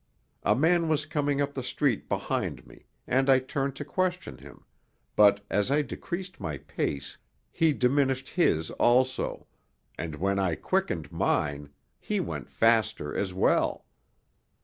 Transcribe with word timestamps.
A 0.41 0.55
man 0.55 0.87
was 0.87 1.05
coming 1.05 1.41
up 1.41 1.53
the 1.53 1.61
street 1.61 2.09
behind 2.09 2.65
me, 2.65 2.87
and 3.05 3.29
I 3.29 3.37
turned 3.37 3.75
to 3.75 3.85
question 3.85 4.39
him, 4.39 4.65
but 5.15 5.45
as 5.47 5.69
I 5.69 5.83
decreased 5.83 6.39
my 6.39 6.57
pace, 6.57 7.19
he 7.51 7.71
diminished 7.71 8.29
his 8.29 8.71
also, 8.71 9.45
and 9.99 10.15
when 10.15 10.39
I 10.39 10.55
quickened 10.55 11.11
mine, 11.11 11.69
he 11.99 12.19
went 12.19 12.49
faster 12.49 13.15
as 13.15 13.31
well. 13.31 13.85